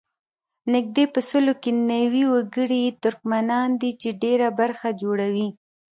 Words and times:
نږدې 0.73 1.05
په 1.13 1.19
سلو 1.29 1.53
کې 1.61 1.71
نوي 1.91 2.23
وګړي 2.33 2.79
یې 2.85 2.91
ترکمنان 3.03 3.69
دي 3.81 3.91
چې 4.01 4.09
ډېره 4.23 4.47
برخه 4.59 4.87
جوړوي. 5.01 5.47